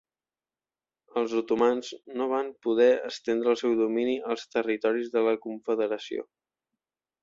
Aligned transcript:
Els 1.21 1.35
otomans 1.41 1.91
no 2.15 2.27
van 2.33 2.51
poder 2.69 2.89
estendre 3.11 3.55
el 3.55 3.61
seu 3.65 3.79
domini 3.85 4.19
als 4.33 4.51
territoris 4.59 5.17
de 5.19 5.29
la 5.31 5.39
confederació. 5.49 6.31